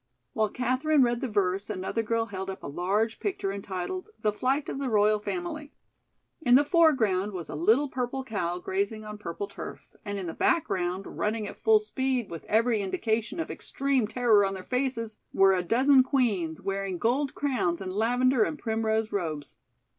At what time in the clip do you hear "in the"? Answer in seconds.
6.41-6.65, 10.17-10.33